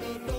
[0.00, 0.31] no, no.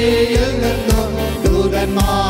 [0.00, 2.29] Jünger nur, nur my Mann.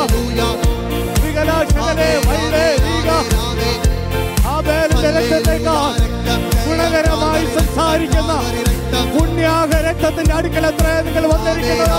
[9.91, 11.95] രക്തത്തിന്റെ അടുക്കൽ എത്ര നിങ്ങൾ വന്നിരിക്കുന്നത്?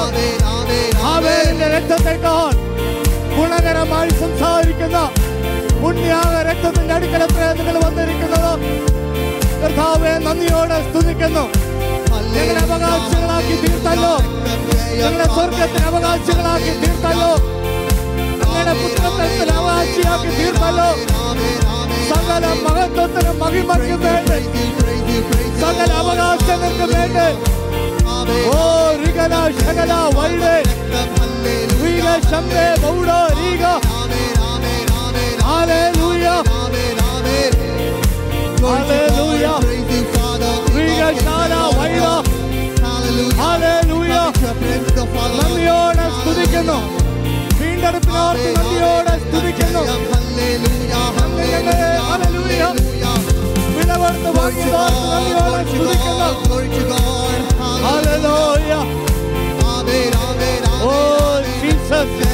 [1.03, 2.53] ആവേലിന്റെ രക്തത്തെക്കാൾ
[3.37, 4.99] ഗുണകരമായി സംസാരിക്കുന്ന
[5.83, 8.53] പുണ്യാക രക്തത്തിന്റെ അടുക്കൽ എത്ര നിങ്ങൾ വന്നിരിക്കുന്നത്?
[9.62, 11.44] കർത്താവെ നന്ദിയോടെ സ്തുതിക്കുന്നു.
[12.37, 14.15] ഞങ്ങളെ അവകാശികളാക്കി തീർത്തല്ലോ.
[15.00, 17.33] ഞങ്ങളെ സ്വർഗത്തിന് അവകാശികളാക്കി തീർത്തല്ലോ.
[18.41, 20.91] ഞങ്ങളുടെ പുത്രത്വത്തിന് അവകാശിയാക്കി തീർത്തല്ലോ.
[22.11, 24.53] സകല മഹത്വത്തിനും മഹിമയ്ക്കും വേണ്ടി.
[25.61, 27.62] സകല അവകാശങ്ങൾക്ക് വേണ്ടി.
[28.51, 28.62] ഓ
[29.01, 30.54] റിഗല ശകല വൈഡ്
[31.81, 33.09] റീഗ ശംബെ ബൗഡ
[33.39, 33.63] റീഗ
[35.48, 36.27] ഹല്ലേലൂയ
[38.63, 39.45] ഹല്ലേലൂയ
[40.75, 42.04] റീഗ ശാല വൈഡ
[43.39, 44.13] ഹല്ലേലൂയ
[45.38, 46.77] നന്ദിയോടെ സ്തുതിക്കുന്നു
[47.59, 49.83] വീണ്ടെടുപ്പിനോർത്ത് നന്ദിയോടെ സ്തുതിക്കുന്നു
[51.18, 52.63] ഹല്ലേലൂയ
[53.75, 57.01] വിലകൊടുത്ത് വാങ്ങിയതോർത്ത് നന്ദിയോടെ സ്തുതിക്കുന്നു
[57.84, 58.73] ഹല്ലേലൂയ
[60.88, 60.93] ഓ
[61.62, 62.29] ജീസസ്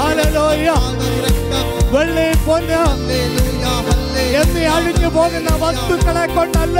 [0.00, 0.68] ഹല്ലേലൂയ
[1.94, 2.80] വെള്ളി പൊന്ന്.
[4.40, 6.78] എന്നീ അഴിഞ്ഞു പോകുന്ന വസ്തുക്കളെ കൊണ്ടല്ല.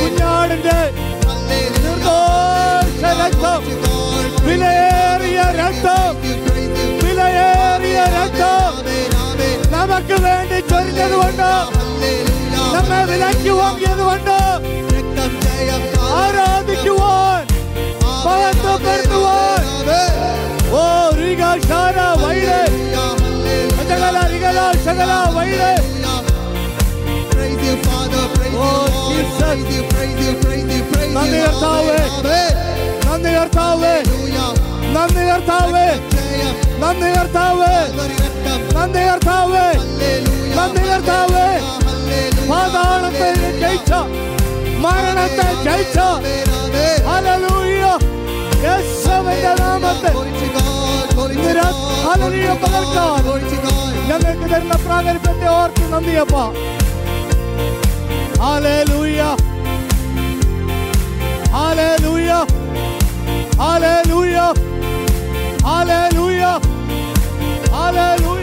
[0.00, 0.78] കുഞ്ഞാടിന്റെ
[3.20, 3.62] രക്തം
[4.46, 6.12] വിലയേറിയ രക്തം.
[7.02, 8.72] വിലയേറിയ രക്തം.
[9.74, 11.50] നമുക്ക് വേണ്ടി ചൊരിഞ്ഞതുകൊണ്ട്
[12.74, 14.36] നമ്മെ വിലക്കി വാങ്ങിയതുകൊണ്ട്
[16.46, 17.44] ആരാധിക്കുവാൻ
[18.26, 19.62] മഹത്വപ്പെടുത്തുവാൻ
[20.78, 20.82] ഓ
[21.20, 22.58] റിഗ ശാര വൈഡ്
[23.78, 25.70] ശകല റിഗല ശകല വൈഡ്
[31.16, 31.96] നന്ദി കർത്താവേ.
[33.06, 33.94] നന്ദി കർത്താവേ.
[34.94, 35.84] നന്ദി കർത്താവേ.
[36.82, 37.72] നന്ദി കർത്താവേ.
[38.76, 39.66] നന്ദി കർത്താവേ.
[40.58, 41.46] നന്ദി കർത്താവേ.
[42.50, 43.28] പാതാളത്തെ
[43.62, 43.92] ജയിച്ച
[44.83, 45.97] മരണത്തെ ജയിച്ച
[47.07, 47.83] ഹല്ലേലൂയ
[48.65, 50.15] യേശുവിന്റെ നാമത്തിൽ
[51.29, 51.75] ഇന്ന് രാ-
[52.05, 53.23] ഹല്ലേലൂയ പകർക്കാൻ
[54.09, 56.35] ഞങ്ങൾക്ക് തരുന്ന പ്രാഗൽഭ്യത്തെ ഓർത്ത് നന്ദിയപ്പ
[58.41, 59.21] hallelujah
[61.55, 62.31] hallelujah
[63.61, 64.37] hallelujah
[65.67, 66.43] hallelujah
[67.73, 68.34] hallelujah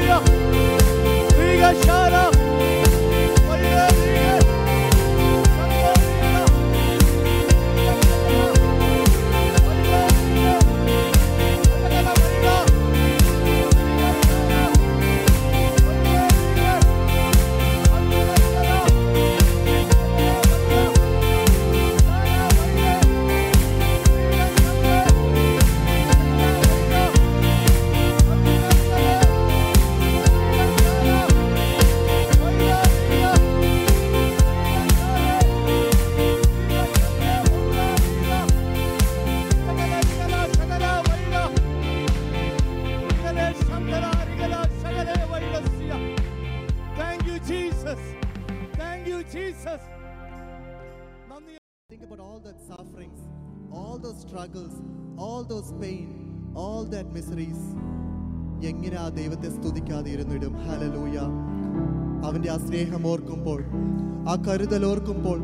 [64.43, 65.39] ആ കരുതൽ ഓർക്കുമ്പോൾ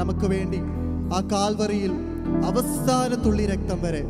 [0.00, 0.60] നമുക്ക് വേണ്ടി
[1.16, 1.92] ആ കാൽവറിയിൽ
[2.50, 4.02] അവസാന തുള്ളി രക്തം വരെ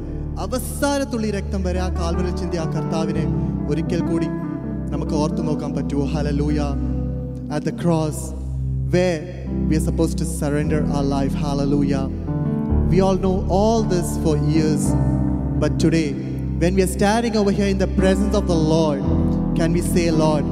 [0.47, 3.25] അവസാന തുള്ളി രക്തം വരെ ആ കാൽവറിയിൽ ചിന്തി ആ കർത്താവിനെ
[3.73, 4.29] ഒരിക്കൽ കൂടി
[4.95, 6.61] നമുക്ക് ഓർത്തു നോക്കാൻ പറ്റുമോ ഹലലൂയ
[7.49, 8.19] at the cross
[8.89, 11.35] where we are supposed to surrender our life.
[11.35, 12.05] Hallelujah.
[12.91, 14.85] We all know all this for years,
[15.59, 16.13] but today,
[16.63, 19.01] when we are standing over here in the presence of the Lord,
[19.55, 20.45] can we say, Lord,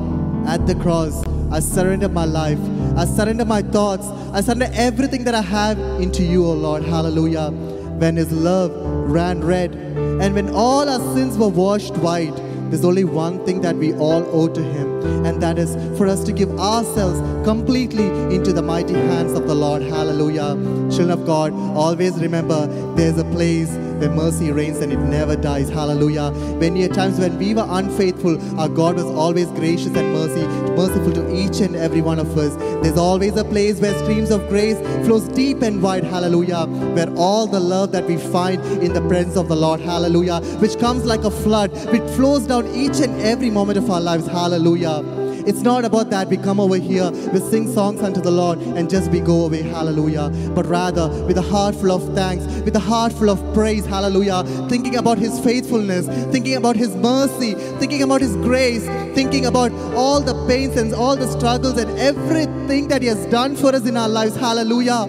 [0.46, 1.16] at the cross,
[1.51, 2.59] I surrender my life,
[2.97, 6.83] I surrender my thoughts, I surrender everything that I have into you, O Lord.
[6.83, 7.51] Hallelujah.
[7.51, 8.71] When His love
[9.09, 12.35] ran red, and when all our sins were washed white,
[12.69, 16.23] there's only one thing that we all owe to Him, and that is for us
[16.25, 19.81] to give ourselves completely into the mighty hands of the Lord.
[19.83, 20.55] Hallelujah.
[20.89, 25.69] Children of God, always remember there's a place where mercy reigns and it never dies.
[25.69, 26.31] Hallelujah.
[26.59, 31.11] Many a times when we were unfaithful, our God was always gracious and mercy, merciful
[31.13, 32.55] to each and every one of us.
[32.83, 36.03] There's always a place where streams of grace flows deep and wide.
[36.03, 36.65] Hallelujah.
[36.65, 39.79] Where all the love that we find in the presence of the Lord.
[39.79, 40.39] Hallelujah.
[40.59, 44.27] Which comes like a flood, which flows down each and every moment of our lives.
[44.27, 45.24] Hallelujah.
[45.45, 48.89] It's not about that we come over here, we sing songs unto the Lord, and
[48.89, 50.29] just we go away, hallelujah.
[50.55, 54.43] But rather, with a heart full of thanks, with a heart full of praise, hallelujah.
[54.69, 60.19] Thinking about His faithfulness, thinking about His mercy, thinking about His grace, thinking about all
[60.19, 63.97] the pains and all the struggles and everything that He has done for us in
[63.97, 65.05] our lives, hallelujah.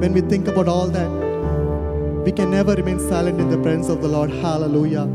[0.00, 4.00] When we think about all that, we can never remain silent in the presence of
[4.00, 5.06] the Lord, hallelujah.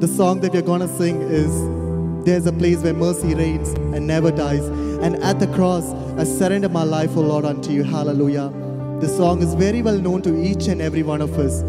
[0.00, 1.83] The song that we're gonna sing is
[2.24, 4.64] There's a place where mercy reigns and never dies.
[5.04, 7.82] And at the cross, I surrender my life, O Lord, unto you.
[7.82, 8.50] Hallelujah.
[8.98, 11.62] This song is very well known to each and every one of us.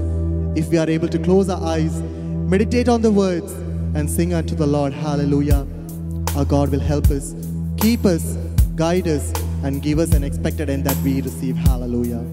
[0.58, 3.52] If we are able to close our eyes, meditate on the words,
[3.96, 5.68] and sing unto the Lord, Hallelujah,
[6.38, 7.36] our God will help us,
[7.78, 8.38] keep us,
[8.76, 9.34] guide us,
[9.64, 11.58] and give us an expected end that we receive.
[11.58, 12.24] Hallelujah.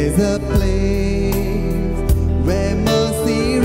[0.00, 2.00] There's a place
[2.46, 3.58] where mercy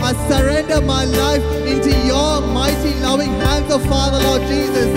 [0.00, 4.90] I surrender my life into your mighty, loving hands, oh Father, Lord Jesus.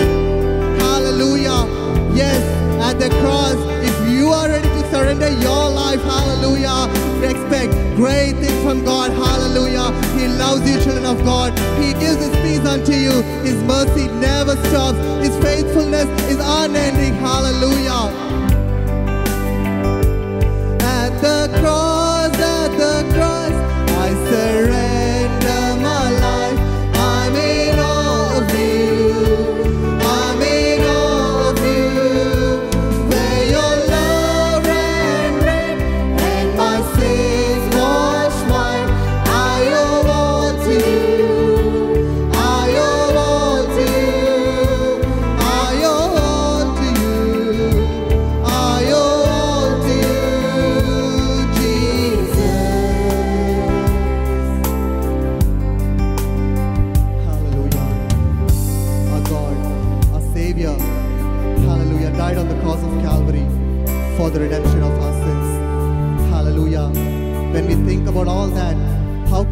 [0.80, 1.66] Hallelujah.
[2.14, 2.40] Yes,
[2.82, 6.88] at the cross, if you are ready to surrender your life, hallelujah,
[7.22, 9.92] expect great things from God, hallelujah.
[10.18, 11.58] He loves you, children of God.
[11.82, 13.22] He gives His peace unto you.
[13.42, 14.98] His mercy never stops.
[15.24, 18.45] His faithfulness is unending, hallelujah.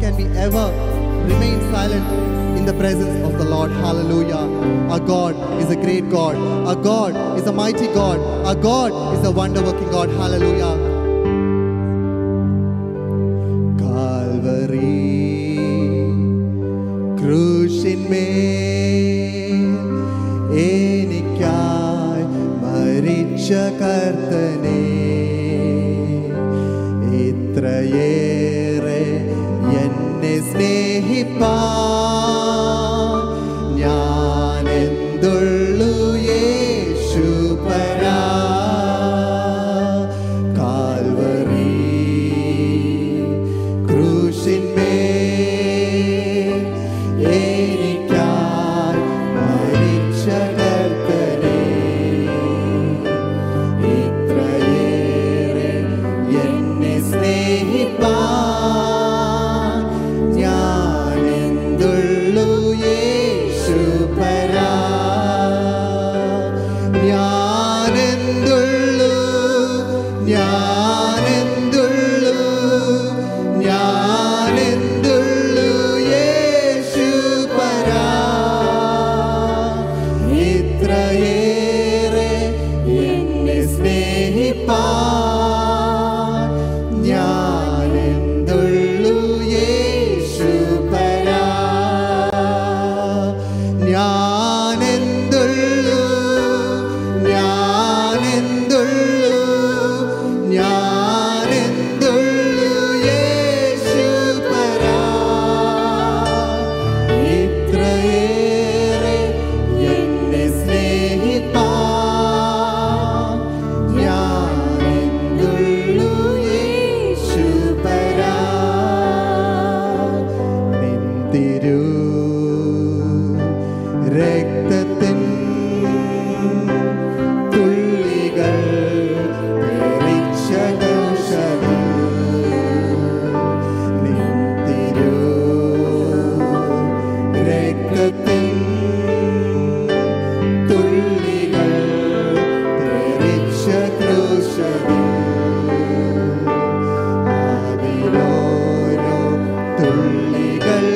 [0.05, 0.65] can we ever
[1.27, 2.05] remain silent
[2.55, 3.71] in the presence of the Lord?
[3.71, 4.43] Hallelujah.
[4.91, 6.35] Our God is a great God.
[6.67, 8.19] Our God is a mighty God.
[8.45, 10.09] Our God is a wonder working God.
[10.09, 10.75] Hallelujah.
[13.79, 14.85] Calvary,
[17.19, 18.15] Krushinmel,
[20.69, 22.21] Enikai,
[22.61, 24.84] Maricha Kartane.
[31.35, 31.74] goodbye.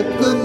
[0.04, 0.39] good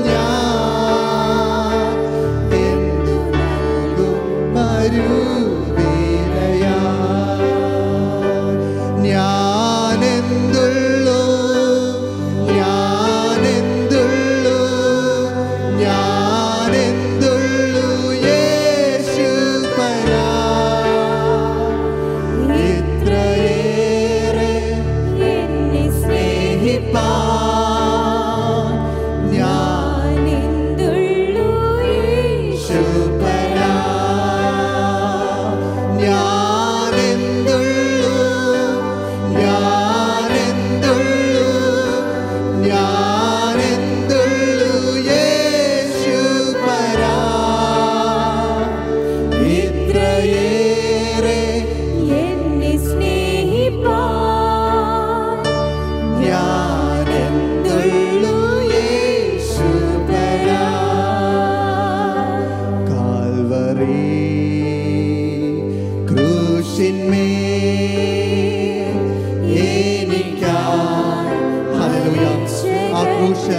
[72.99, 73.59] ആ ക്രൂശ്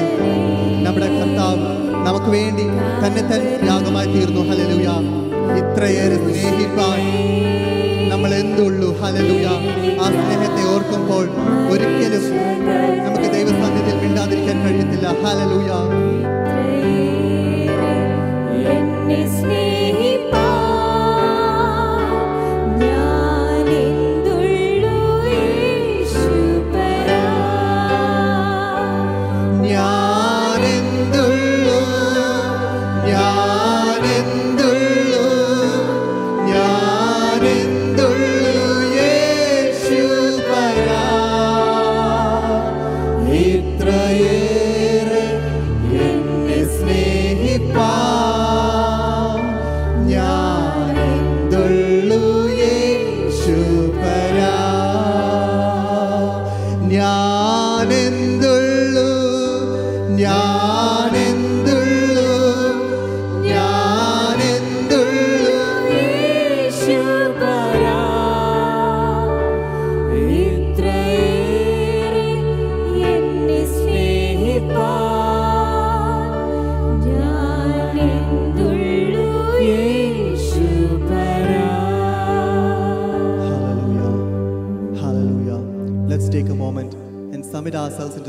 [0.86, 1.67] നമ്മുടെ കർത്താവ്
[2.08, 2.65] നമുക്ക് വേണ്ടി
[3.02, 4.41] തന്നെ തന്നെ യാഗമായി തീർന്നു.
[4.50, 4.89] ഹലലുയ
[5.62, 7.02] ഇത്രയേറെ സ്നേഹിപ്പാൻ
[8.12, 8.89] നമ്മൾ എന്തുള്ളൂ?
[9.02, 9.48] ഹലലുയ
[10.04, 11.26] ആ സ്നേഹത്തെ ഓർക്കുമ്പോൾ
[11.74, 12.26] ഒരിക്കലും
[13.06, 15.08] നമുക്ക് ദൈവസാന്നിധ്യം മിണ്ടാതിരിക്കാൻ കഴിയത്തില്ല.
[15.26, 15.71] ഹലലുയ
[19.38, 20.44] സ്നേഹിപ്പാ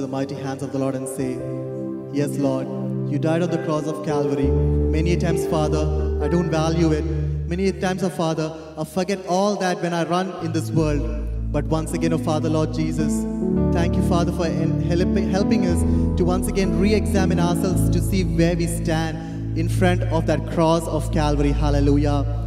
[0.06, 1.32] the mighty hands of the Lord and say,
[2.16, 2.68] Yes, Lord,
[3.10, 4.46] you died on the cross of Calvary.
[4.46, 5.80] Many a times, Father,
[6.22, 7.04] I don't value it.
[7.48, 11.02] Many a times, oh Father, I forget all that when I run in this world.
[11.50, 13.24] But once again, oh Father, Lord Jesus,
[13.74, 15.80] thank you, Father, for helping, helping us
[16.18, 20.52] to once again re examine ourselves to see where we stand in front of that
[20.52, 21.50] cross of Calvary.
[21.50, 22.45] Hallelujah.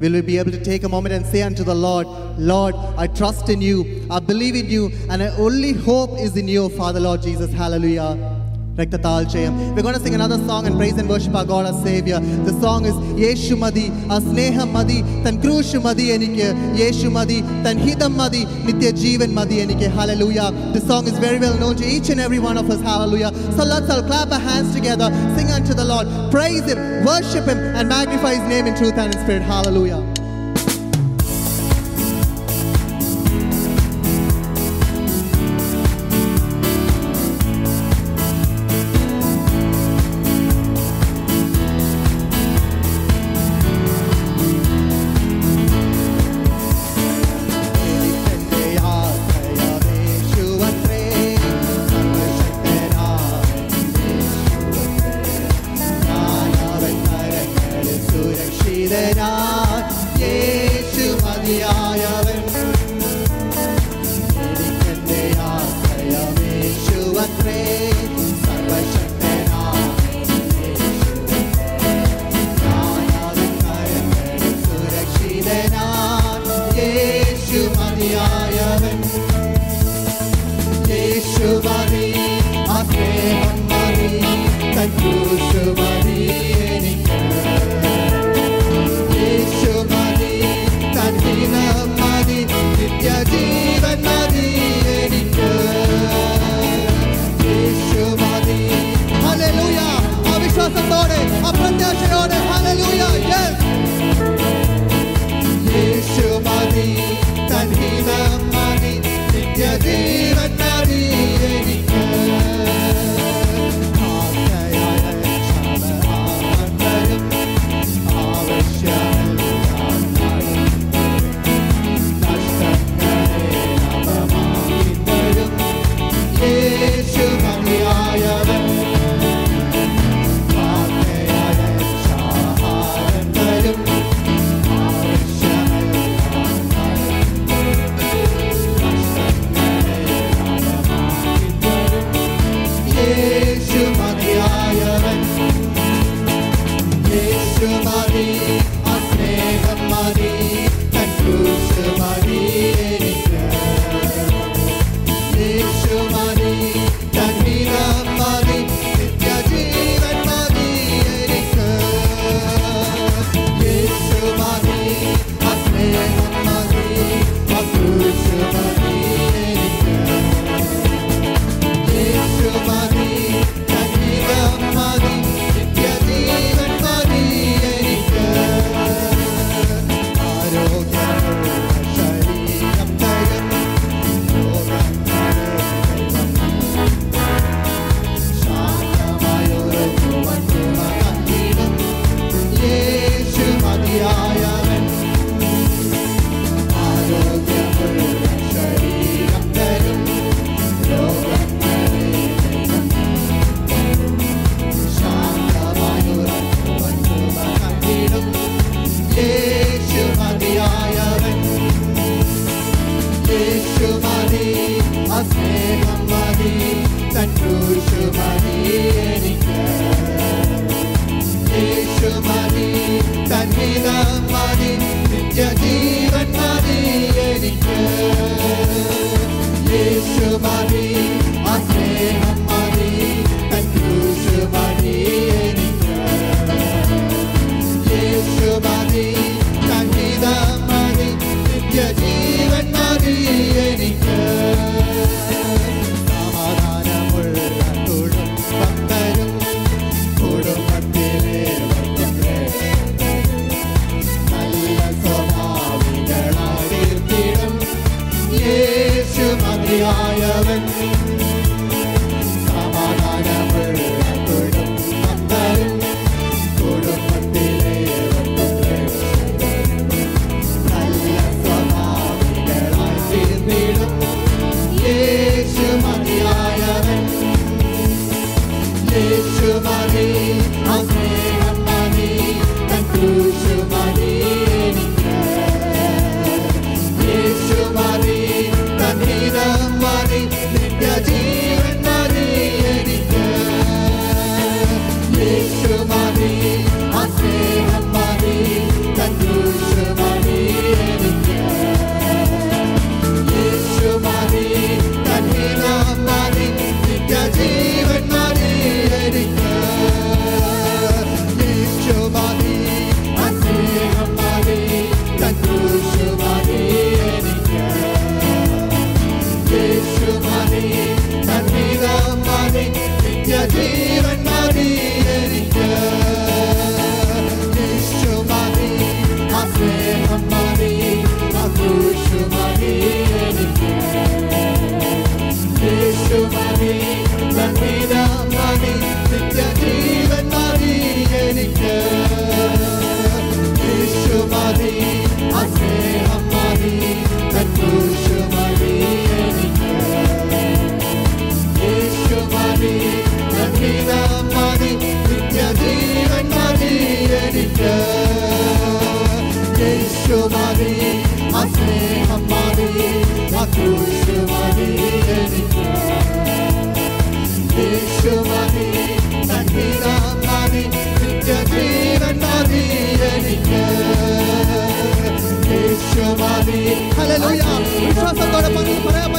[0.00, 2.06] Will we be able to take a moment and say unto the Lord,
[2.38, 6.46] Lord, I trust in you, I believe in you, and I only hope is in
[6.46, 7.52] you, Father, Lord Jesus.
[7.52, 8.37] Hallelujah.
[8.78, 12.20] Rektatal We're going to sing another song and praise and worship our God, our Savior.
[12.20, 18.14] The song is Yeshu Madi, Asneham Madi, Tan Krushu Madi Enike, Yeshu Madi, Tan Hidam
[18.14, 19.90] Madi, Nitya Jeevan Madi Enike.
[19.90, 20.52] Hallelujah.
[20.72, 22.80] The song is very well known to each and every one of us.
[22.80, 23.34] Hallelujah.
[23.56, 27.58] So let's all clap our hands together, sing unto the Lord, praise Him, worship Him,
[27.58, 29.42] and magnify His name in truth and in spirit.
[29.42, 30.17] Hallelujah.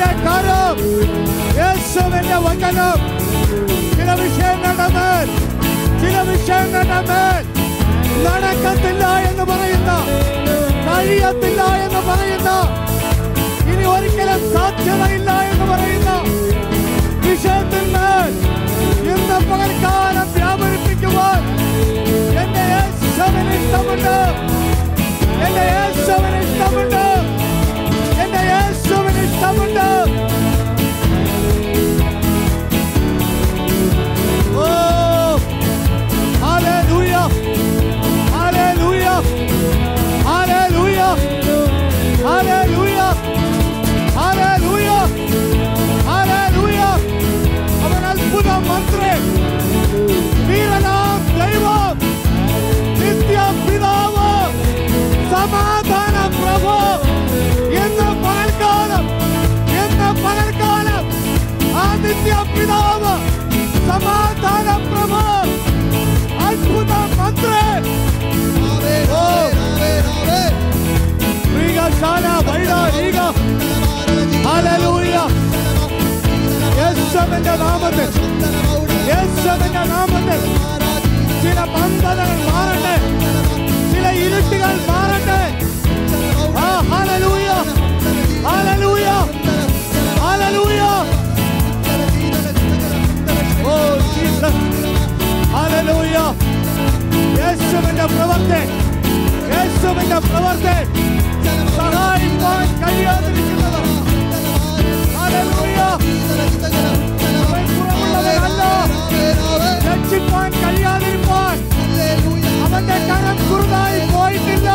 [0.00, 0.76] യേശുവിന്റെ കരം
[1.60, 3.00] യേശുവിന്റെ വചനം.
[3.96, 5.28] ചില വിഷയങ്ങളുടെ മേൽ
[6.00, 7.42] ചില വിഷയങ്ങളുടെ മേൽ
[8.24, 9.90] നടക്കത്തില്ല എന്ന് പറയുന്ന
[10.86, 12.50] കഴിയത്തില്ല എന്ന് പറയുന്ന
[13.72, 16.10] ഇനി ഒരിക്കലും സാധ്യതയില്ല എന്ന് പറയുന്ന
[17.26, 18.32] വിഷയത്തിന്മേൽ
[19.12, 21.42] ഇന്ന് പകൽക്കാലം വ്യാപരിപ്പിക്കുവാൻ
[22.42, 24.16] എന്റെ യേശുവിന് ഇഷ്ടമുണ്ട്.
[25.46, 27.09] എന്റെ യേശുവിന് ഇഷ്ടമുണ്ട്.
[29.50, 30.29] Lavender
[62.09, 63.13] ആ നിത്യ പിതാവ്
[63.87, 65.21] സമാധാന പ്രഭു
[66.47, 67.63] അത്ഭുത മന്ത്രി
[71.43, 73.19] ശ്രീകശാല വൈഡ ഈക
[74.45, 75.15] ഹല്ലേലൂയ
[76.79, 78.09] യേശുവിന്റെ നാമത്തിൽ
[79.09, 80.41] യേശുവിന്റെ നാമത്തിൽ
[81.43, 82.95] ചില ബന്ധനങ്ങൾ മാറട്ടെ
[97.40, 98.62] യേശുവിന്റെ പ്രവർത്തി
[99.52, 100.76] യേശുവിന്റെ പ്രവർത്തി
[101.76, 103.78] സഹായിപ്പാൻ കഴിയാതിരിക്കുന്നത്
[109.86, 111.56] രക്ഷിപ്പാൻ കഴിയാതിരിപ്പാൻ
[112.64, 114.70] അവന്റെ കരം കുറുതായി പോയിട്ടില്ല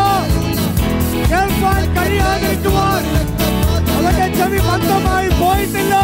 [1.32, 3.04] കേൾപ്പാൻ കഴിയാതിരിക്കുവാൻ
[3.96, 5.96] അവന്റെ ചെവി മന്ദമായി പോയിട്ടില്ല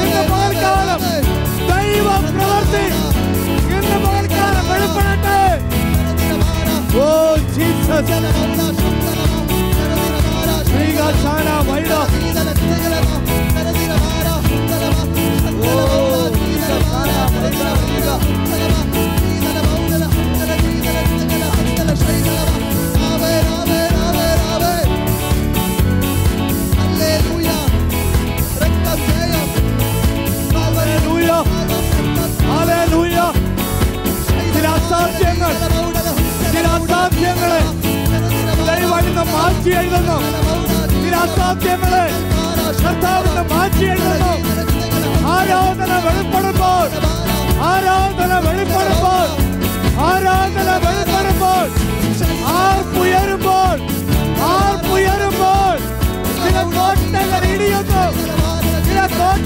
[0.00, 1.02] ഇന്ന് പകൽക്കാലം
[1.70, 2.84] ദൈവ പ്രവർത്തി
[6.92, 7.80] Oh, Jesus.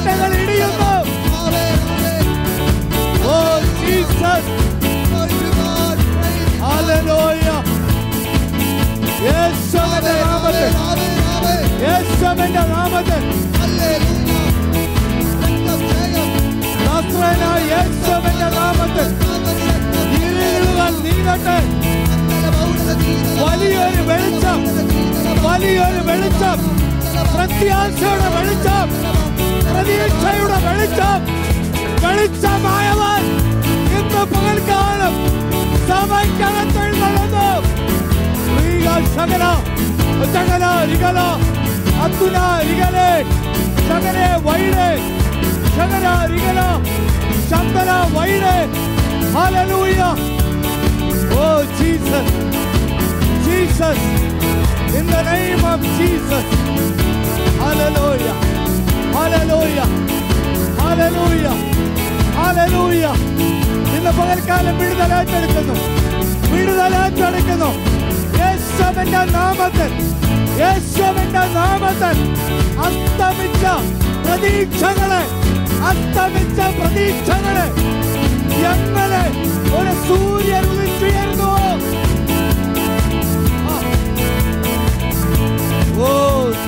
[0.05, 0.89] കോട്ടകൾ ഇടിയുന്നു
[3.27, 3.37] ഓ
[3.79, 4.51] ജീസസ്
[6.63, 7.49] ഹല്ലേലൂയ
[9.27, 10.73] യേശുവിന്റെ നാമത്തിൽ.
[11.85, 13.23] യേശുവിന്റെ നാമത്തിൽ.
[16.87, 19.09] നസ്രനായ യേശുവിന്റെ നാമത്തിൽ.
[20.19, 21.59] ഇരുളുകൾ നീങ്ങട്ടെ
[23.43, 24.61] വലിയൊരു വെളിച്ചം.
[25.47, 26.59] വലിയൊരു വെളിച്ചം.
[27.35, 28.89] പ്രത്യാശയുടെ വെളിച്ചം.
[29.84, 31.22] പ്രതീക്ഷയുടെ വെളിച്ചം
[32.04, 33.24] വെളിച്ചമായവൻ
[33.98, 35.16] ഇന്ന് പകൽക്കാലം
[35.90, 37.48] സഭയ്ക്കകത്തെഴുന്നള്ളുന്നു
[38.46, 39.46] ശ്രീക ശകല
[40.36, 41.20] ശകല രികല
[42.06, 42.38] അത്തുന
[42.68, 43.10] രികലെ
[43.88, 44.90] ശകലെ വൈരെ
[45.76, 46.60] ശകല രികല
[47.50, 48.56] ശന്തന വൈരെ
[49.36, 50.02] hallelujah
[51.38, 52.36] oh Jesus
[53.46, 54.08] Jesus
[55.00, 56.46] in the name of Jesus
[57.60, 58.38] hallelujah
[59.15, 59.89] hallelujah.
[60.83, 61.55] Hallelujah.
[62.39, 63.15] Hallelujah.
[63.97, 65.77] ഇന്ന് പകൽക്കാലം വിടുതലേറ്റെടുക്കുന്നു
[66.53, 67.71] വിടുതലേറ്റെടുക്കുന്നു
[68.41, 69.91] യേശുവിന്റെ നാമത്തിൽ.
[70.63, 72.17] യേശുവിന്റെ നാമത്തിൽ.
[72.87, 73.65] അസ്തമിച്ച
[74.25, 75.23] പ്രതീക്ഷകളെ
[75.91, 77.67] അസ്തമിച്ച പ്രതീക്ഷകളെ
[78.63, 79.25] ഞങ്ങളെ
[79.79, 80.65] ഒരു സൂര്യൻ
[85.97, 86.64] Oh, Jesus.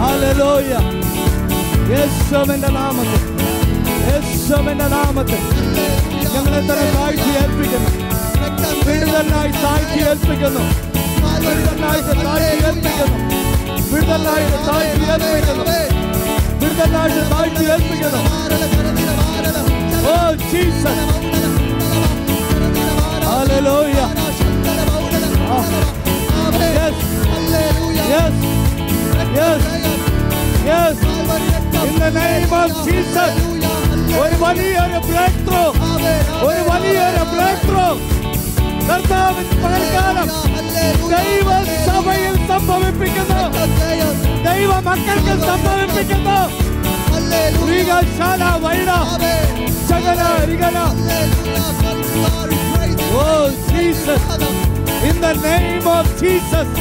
[0.00, 0.82] Hallelujah.
[1.92, 3.22] യേശുവിന്റെ നാമത്തിൽ
[4.08, 5.40] യേശുവിന്റെ നാമത്തിൽ
[6.24, 7.90] ഞങ്ങളെ തന്നെ താഴ്ച ഏൽപ്പിക്കുന്നു
[8.86, 10.62] വിടുതലായി താഴ്ത്തി ഏൽപ്പിക്കുന്നു
[11.48, 13.18] വിടുതലായിട്ട് താഴ്ത്തി ഏൽപ്പിക്കുന്നു
[13.92, 15.64] വിടുതലായിട്ട് താഴ്ത്തി ഏൽപ്പിക്കുന്നു
[16.62, 18.22] വിടുതലായിട്ട് താഴ്ത്തി ഏൽപ്പിക്കുന്നു
[20.10, 20.16] ഓ
[20.50, 21.09] Jesus
[30.70, 31.06] yes
[31.82, 33.34] In the name of Jesus.
[34.20, 35.60] ഒരു വലിയൊരു ബ്രേക്ക് ത്രൂ
[36.46, 37.86] ഒരു വലിയൊരു ബ്രേക്ക് ത്രൂ
[38.88, 40.28] കർത്താവിൻ പകൽക്കാലം
[41.12, 41.48] ദൈവ
[41.86, 43.42] സഭയിൽ സംഭവിപ്പിക്കുന്നു.
[44.48, 46.38] ദൈവ മക്കൾക്ക് സംഭവിപ്പിക്കുന്നു.
[47.56, 48.90] ശ്രീകശാല വൈഡ
[49.88, 50.78] സകല രികല
[53.18, 53.26] ഓ
[53.68, 54.28] Jesus
[55.08, 56.74] in the name of Jesus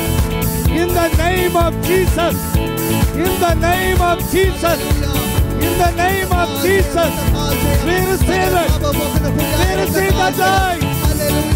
[0.82, 2.44] in the name of Jesus
[3.20, 4.80] In the name of Jesus.
[5.60, 7.14] In the name of Jesus.
[7.84, 8.70] We receive it.
[9.60, 10.80] We receive the joy.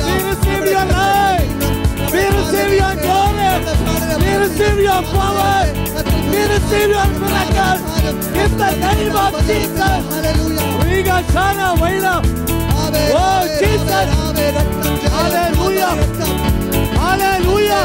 [0.04, 1.48] We receive your life,
[2.12, 3.52] We receive your glory.
[4.20, 5.72] We receive your power.
[6.32, 7.80] We receive your miracles.
[8.44, 10.04] In the name of Jesus.
[10.84, 12.16] We got Shana Waila.
[13.16, 14.08] Oh, Jesus.
[15.16, 15.94] Hallelujah.
[17.00, 17.84] Hallelujah.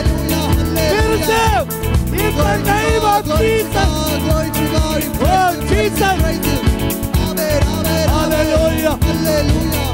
[0.75, 1.98] We receive.
[2.29, 3.91] In the name of Jesus.
[5.21, 6.17] Oh, Jesus.
[8.15, 8.97] Hallelujah.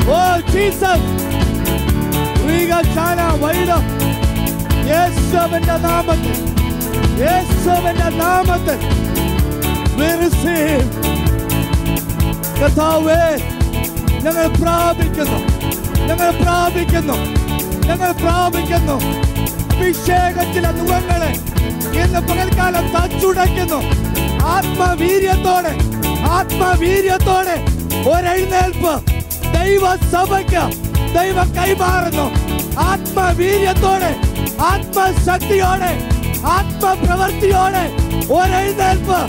[0.08, 1.00] Oh, Jesus.
[2.40, 3.70] ശ്രീകശാല വൈഡ
[4.90, 6.36] യേശുവിന്റെ നാമത്തിൽ
[7.22, 8.78] യേശുവിന്റെ നാമത്തിൽ
[12.58, 13.22] കർത്താവേ
[14.24, 15.40] ഞങ്ങൾ പ്രാപിക്കുന്നു
[16.08, 17.16] ഞങ്ങൾ പ്രാപിക്കുന്നു
[17.88, 18.96] ഞങ്ങൾ പ്രാപിക്കുന്നു
[19.72, 21.32] അഭിഷേകത്തിലെ നുഖങ്ങളെ
[22.02, 23.80] ഇന്ന് പകൽക്കാലം തച്ചുടയ്ക്കുന്നു.
[24.44, 25.74] ആത്മവീര്യത്തോടെ
[26.30, 27.56] ആത്മവീര്യത്തോടെ
[28.10, 28.94] ഒരെഴുന്നേൽപ്പ്.
[29.54, 30.64] ദൈവ സഭയ്ക്ക്
[31.14, 32.26] ദൈവ കൈമാറുന്നു.
[32.78, 34.16] ആത്മവീര്യത്തോടെ
[34.60, 35.92] ആത്മശക്തിയോടെ
[36.46, 37.84] ആത്മപ്രവൃത്തിയോടെ
[38.32, 39.20] ഒരെഴുന്നേൽപ്പ്.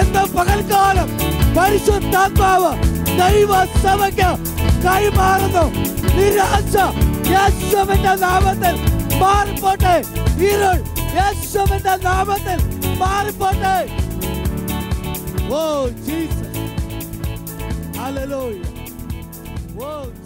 [0.00, 1.08] എന്ന് പകൽക്കാലം
[1.58, 2.72] പരിശുദ്ധാത്മാവ്
[3.20, 4.30] ദൈവ സഭയ്ക്ക്
[4.86, 5.64] കൈമാറുന്നു.
[6.16, 6.74] നിരാശ
[7.34, 8.74] യേശുവിന്റെ നാമത്തിൽ
[9.18, 10.04] മാറിപ്പോട്ടെ.
[10.44, 12.59] ഇരുൾ യേശുവിന്റെ നാമത്തിൽ
[13.01, 13.75] മാറിപ്പോട്ടെ
[15.53, 15.63] oh
[16.05, 16.63] Jesus
[17.99, 18.61] hallelujah
[19.81, 20.18] oh Jesus